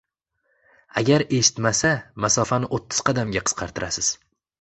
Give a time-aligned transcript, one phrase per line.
[1.01, 1.91] Agar eshitmasa,
[2.25, 4.11] masofani oʻttiz qadamga qisqartirasiz